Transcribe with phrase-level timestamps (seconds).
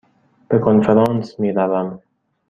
[0.47, 2.01] به کنفرانس می روم.